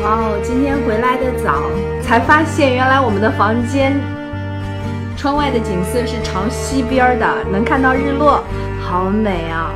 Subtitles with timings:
[0.00, 1.54] 哦，今天回来的早，
[2.02, 3.98] 才发现原来我们的房间
[5.16, 8.42] 窗外的景色是朝西边的，能看到日落，
[8.80, 9.72] 好美啊。